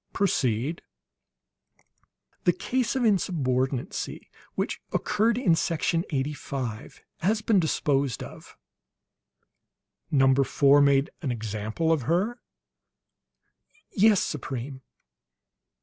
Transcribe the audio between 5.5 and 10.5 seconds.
Section Eighty five has been disposed of." "Number